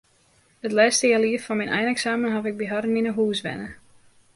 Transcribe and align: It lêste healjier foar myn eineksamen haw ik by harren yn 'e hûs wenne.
It 0.65 0.75
lêste 0.77 1.05
healjier 1.11 1.43
foar 1.45 1.57
myn 1.59 1.73
eineksamen 1.77 2.33
haw 2.33 2.45
ik 2.49 2.57
by 2.59 2.67
harren 2.71 2.99
yn 2.99 3.09
'e 3.09 3.13
hûs 3.17 3.39
wenne. 3.45 3.69